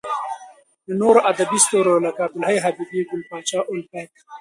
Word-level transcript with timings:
د 0.87 0.89
نورو 1.01 1.19
ادبې 1.31 1.59
ستورو 1.65 2.03
لکه 2.05 2.19
عبد 2.25 2.37
الحی 2.37 2.57
حبیبي، 2.65 3.01
ګل 3.09 3.21
پاچا 3.29 3.59
الفت. 3.71 4.13